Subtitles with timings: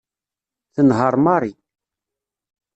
[0.73, 1.53] Tenheṛ Mary.